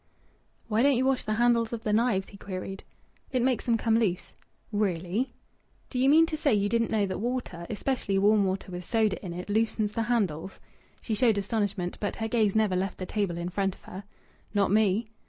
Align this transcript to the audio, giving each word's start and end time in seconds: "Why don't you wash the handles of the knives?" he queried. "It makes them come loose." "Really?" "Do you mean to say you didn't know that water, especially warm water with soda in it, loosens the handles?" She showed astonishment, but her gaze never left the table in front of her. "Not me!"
"Why 0.67 0.81
don't 0.81 0.95
you 0.97 1.05
wash 1.05 1.21
the 1.25 1.35
handles 1.35 1.73
of 1.73 1.83
the 1.83 1.93
knives?" 1.93 2.29
he 2.29 2.35
queried. 2.37 2.83
"It 3.31 3.43
makes 3.43 3.67
them 3.67 3.77
come 3.77 3.99
loose." 3.99 4.33
"Really?" 4.71 5.31
"Do 5.91 5.99
you 5.99 6.09
mean 6.09 6.25
to 6.25 6.35
say 6.35 6.55
you 6.55 6.69
didn't 6.69 6.89
know 6.89 7.05
that 7.05 7.19
water, 7.19 7.67
especially 7.69 8.17
warm 8.17 8.43
water 8.43 8.71
with 8.71 8.83
soda 8.83 9.23
in 9.23 9.31
it, 9.31 9.47
loosens 9.47 9.91
the 9.91 10.01
handles?" 10.01 10.59
She 11.03 11.13
showed 11.13 11.37
astonishment, 11.37 11.97
but 11.99 12.15
her 12.15 12.27
gaze 12.27 12.55
never 12.55 12.75
left 12.75 12.97
the 12.97 13.05
table 13.05 13.37
in 13.37 13.49
front 13.49 13.75
of 13.75 13.83
her. 13.83 14.03
"Not 14.55 14.71
me!" 14.71 15.11